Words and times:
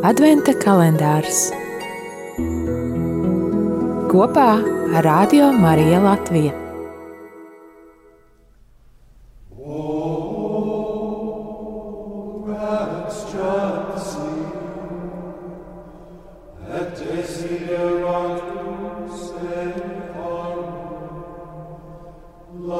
Adventa 0.00 0.54
kalendārs 0.56 1.50
kopā 4.08 4.46
ar 4.96 5.04
Radio 5.04 5.50
Mariju 5.52 6.00
Latviju. 6.06 6.56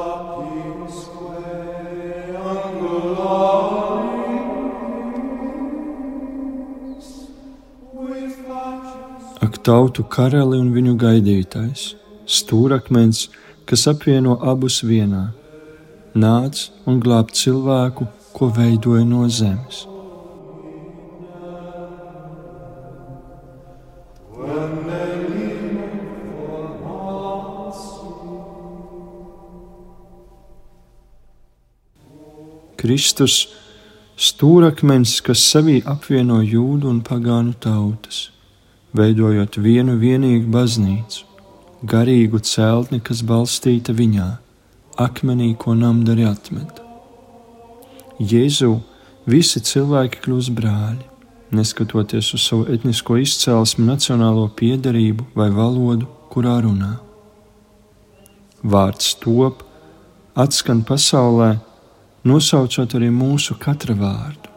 Ak, 0.01 0.50
tautu 9.65 10.03
karali 10.09 10.57
un 10.57 10.71
viņu 10.73 10.95
gaidītājs, 11.01 11.91
stūrakmens, 12.25 13.27
kas 13.69 13.85
apvieno 13.91 14.39
abus 14.41 14.81
vienā, 14.85 15.29
nāc 16.17 16.67
un 16.89 16.99
glāb 17.03 17.31
cilvēku, 17.35 18.07
ko 18.33 18.49
veidoja 18.55 19.05
no 19.05 19.27
zemes. 19.29 19.85
Kristus 32.81 33.43
stūrakmens, 34.17 35.19
kas 35.21 35.43
sevī 35.51 35.83
apvieno 35.85 36.39
jūdu 36.41 36.89
un 36.89 37.01
pagānu 37.05 37.53
tautas, 37.61 38.31
veidojot 38.97 39.57
vienu 39.57 39.97
vienīgu 39.99 40.49
baznīcu, 40.51 41.25
garīgu 41.87 42.41
celtni, 42.45 42.99
kas 42.99 43.23
balstīta 43.25 43.95
viņā, 43.95 44.27
akmenī, 45.01 45.53
ko 45.57 45.75
namdari 45.77 46.27
atmeta. 46.27 46.83
Jēzu 48.19 48.75
visi 49.25 49.61
cilvēki 49.65 50.21
kļūst 50.25 50.53
brāļi, 50.57 51.07
neskatoties 51.55 52.33
uz 52.35 52.43
savu 52.45 52.67
etnisko 52.71 53.17
izcelsmi, 53.21 53.87
nacionālo 53.87 54.45
piedarību 54.55 55.31
vai 55.35 55.49
valodu, 55.55 56.07
kurā 56.31 56.59
runā. 56.63 56.93
Vārds 58.61 59.15
top, 59.23 59.63
atskan 60.37 60.83
pasaulē, 60.85 61.55
nosaucot 62.27 62.93
arī 62.99 63.09
mūsu 63.09 63.57
katra 63.59 63.95
vārdu. 63.97 64.51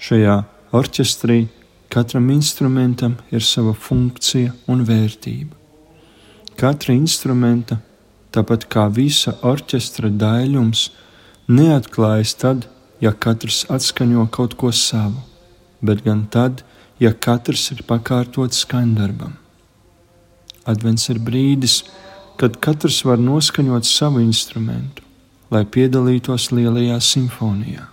Šajā 0.00 0.38
orķestrī 0.74 1.44
katram 1.94 2.30
instrumentam 2.34 3.14
ir 3.30 3.44
sava 3.46 3.74
funkcija 3.86 4.52
un 4.70 4.82
vērtība. 4.88 5.54
Katra 6.58 6.94
instrumenta, 6.94 7.78
tāpat 8.34 8.66
kā 8.70 8.88
visa 8.98 9.36
orķestra 9.46 10.10
daļums, 10.10 10.88
neatklājas 11.50 12.34
tad, 12.42 12.66
ja 13.02 13.14
katrs 13.26 13.62
atskaņo 13.70 14.26
kaut 14.34 14.58
ko 14.58 14.72
savu, 14.74 15.22
bet 15.82 16.02
gan 16.06 16.26
tad, 16.30 16.64
ja 16.98 17.14
katrs 17.14 17.70
ir 17.74 17.86
pakārtots 17.86 18.64
skandarbam. 18.66 19.38
Advents 20.66 21.08
ir 21.12 21.22
brīdis, 21.22 21.82
kad 22.40 22.58
katrs 22.64 23.02
var 23.06 23.22
noskaņot 23.22 23.86
savu 23.86 24.22
instrumentu 24.24 25.04
lai 25.54 25.64
piedalītos 25.70 26.50
lielajā 26.54 26.98
simfonijā. 27.02 27.88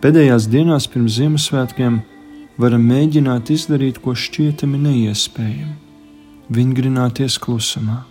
Pēdējās 0.00 0.46
dienās 0.52 0.86
pirms 0.92 1.16
Ziemassvētkiem 1.20 2.02
varam 2.60 2.84
mēģināt 2.90 3.50
izdarīt 3.54 4.02
ko 4.04 4.14
šķietami 4.14 4.78
neiespējamu- 4.88 5.74
vingrināties 6.56 7.38
klusumā 7.40 8.04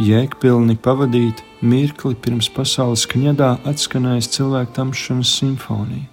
jēgpilni 0.00 0.76
pavadīt 0.80 1.42
mirkli 1.62 2.14
pirms 2.24 2.48
pasaules 2.52 3.04
kņadā 3.10 3.50
atskanējas 3.68 4.30
cilvēku 4.34 4.74
tamšanas 4.78 5.34
simfonija. 5.40 6.08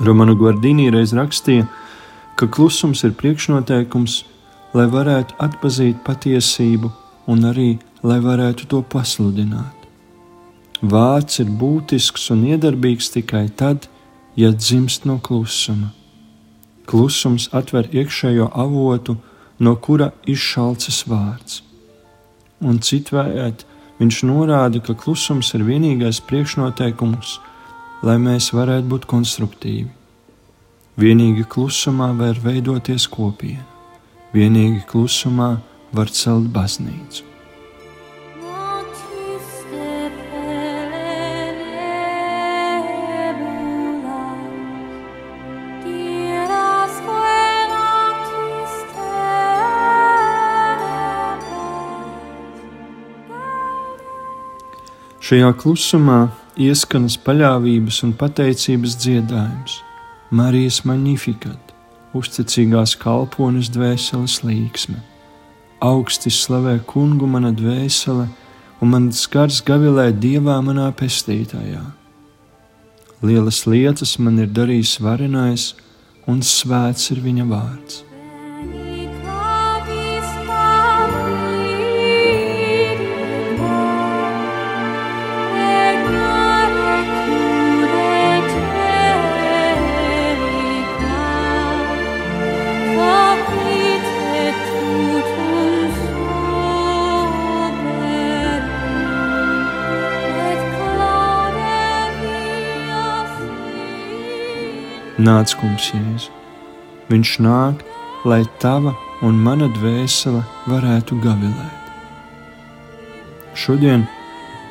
Romanu 0.00 0.34
Guardini 0.36 0.90
reiz 0.90 1.12
rakstīja, 1.14 1.68
ka 2.36 2.48
klusums 2.48 3.04
ir 3.04 3.14
priekšnoteikums, 3.20 4.22
lai 4.74 4.88
varētu 4.90 5.36
atpazīt 5.38 6.02
patiesību 6.06 6.90
un 7.28 7.46
arī 7.52 7.70
lai 8.02 8.18
varētu 8.24 8.66
to 8.66 8.82
pasludināt. 8.82 9.81
Vārds 10.82 11.38
ir 11.38 11.50
būtisks 11.50 12.30
un 12.34 12.44
iedarbīgs 12.50 13.12
tikai 13.14 13.48
tad, 13.56 13.88
ja 14.36 14.50
dzimst 14.50 15.06
no 15.06 15.20
klusuma. 15.22 15.92
Klusums 16.90 17.48
atver 17.54 17.86
iekšējo 17.94 18.50
avotu, 18.52 19.16
no 19.62 19.76
kura 19.78 20.10
izšalcas 20.26 21.04
vārds 21.06 21.62
un 22.62 22.78
citvērt, 22.78 23.64
viņš 23.98 24.20
norāda, 24.28 24.80
ka 24.84 24.94
klusums 24.98 25.52
ir 25.56 25.64
vienīgais 25.66 26.22
priekšnoteikums, 26.28 27.38
lai 28.06 28.16
mēs 28.22 28.52
varētu 28.54 28.88
būt 28.92 29.08
konstruktīvi. 29.10 29.90
Vienīgi 31.02 31.46
klusumā 31.48 32.12
var 32.18 32.38
veidoties 32.44 33.08
kopiena, 33.10 33.64
vienīgi 34.36 34.84
klusumā 34.90 35.54
var 35.96 36.12
celt 36.12 36.50
baznīcu. 36.52 37.31
Šajā 55.22 55.52
klusumā 55.54 56.16
ieskanas 56.58 57.14
paļāvības 57.22 58.00
un 58.02 58.10
pateicības 58.18 58.96
dziedājums, 59.04 59.76
Marijas 60.34 60.80
Magnificat, 60.82 61.70
uzticīgās 62.18 62.96
kalpones 62.98 63.70
dvēseles 63.70 64.40
līksme. 64.42 64.98
Augsti 65.78 66.32
slavē 66.34 66.80
kungu 66.90 67.30
mana 67.30 67.54
dvēsele, 67.54 68.26
un 68.82 68.94
mans 68.96 69.22
gars 69.30 69.62
gavilē 69.62 70.10
dievā 70.10 70.58
manā 70.58 70.90
pestītājā. 70.90 71.84
Lielas 73.22 73.62
lietas 73.70 74.18
man 74.18 74.42
ir 74.42 74.50
darījis 74.50 74.98
varenais, 75.06 75.72
un 76.26 76.42
svēts 76.42 77.12
ir 77.14 77.22
viņa 77.22 77.46
vārds. 77.46 78.02
Nāc, 105.22 105.52
kungs, 105.54 105.92
Jēzu. 105.94 106.32
Viņš 107.12 107.32
nāk, 107.44 107.82
lai 108.26 108.40
tava 108.62 108.94
un 109.22 109.38
mana 109.38 109.68
dvēsele 109.70 110.40
varētu 110.66 111.18
gavilēt. 111.22 111.78
Šodien 113.54 114.02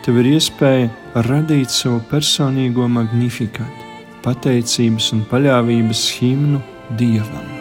tev 0.03 0.19
ir 0.19 0.33
iespēja 0.33 0.89
radīt 1.29 1.71
savu 1.71 2.01
personīgo 2.11 2.89
magnifikātu, 2.97 3.89
pateicības 4.25 5.13
un 5.15 5.23
paļāvības 5.31 6.05
himnu 6.17 6.59
Dievam. 6.99 7.60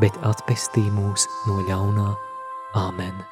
bet 0.00 0.16
atpestī 0.26 0.86
mūs 0.94 1.28
no 1.48 1.60
ļaunā. 1.68 2.10
Āmen! 2.74 3.22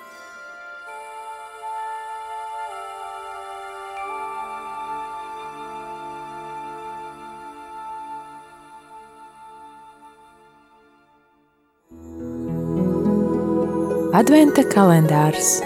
Adventa 14.13 14.63
kalendārs 14.69 15.57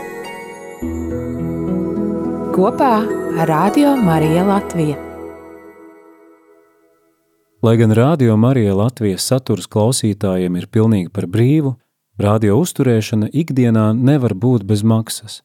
kopā 2.56 2.94
ar 3.42 3.50
Radio 3.50 3.96
Mariju 4.00 4.46
Latviju. 4.48 5.05
Lai 7.66 7.76
gan 7.76 7.90
Rādio 7.90 8.36
Marija 8.38 8.76
Latvijas 8.78 9.24
saturs 9.26 9.64
klausītājiem 9.66 10.54
ir 10.54 10.68
pilnīgi 10.70 11.10
par 11.10 11.24
brīvu, 11.26 11.72
radio 12.22 12.60
uzturēšana 12.62 13.32
ikdienā 13.42 13.88
nevar 13.90 14.36
būt 14.38 14.62
bez 14.68 14.84
maksas. 14.86 15.40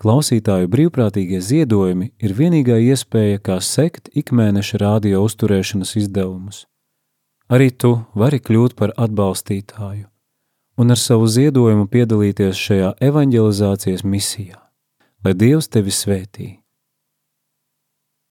Klausītāju 0.00 0.70
brīvprātīgie 0.72 1.42
ziedojumi 1.44 2.14
ir 2.16 2.34
vienīgā 2.40 2.80
iespēja, 2.80 3.42
kā 3.44 3.60
sekt 3.60 4.08
ikmēneša 4.16 4.80
radio 4.80 5.20
uzturēšanas 5.28 5.92
izdevumus. 6.00 6.64
Arī 7.52 7.68
tu 7.70 7.98
vari 8.16 8.40
kļūt 8.40 8.72
par 8.80 8.96
atbalstītāju 8.96 10.08
un 10.80 10.96
ar 10.96 11.00
savu 11.00 11.28
ziedojumu 11.28 11.90
piedalīties 11.92 12.56
šajā 12.56 12.94
evanģelizācijas 13.04 14.04
misijā. 14.04 14.62
Lai 15.24 15.36
Dievs 15.36 15.68
tevi 15.68 15.92
svētī! 15.92 16.54